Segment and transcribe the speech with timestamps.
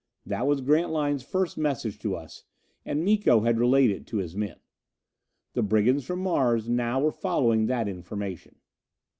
[0.25, 2.43] That was Grantline's first message to us,
[2.83, 4.57] and Miko had relayed it to his men.
[5.53, 8.55] The brigands from Mars now were following that information.